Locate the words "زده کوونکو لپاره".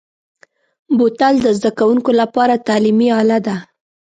1.57-2.63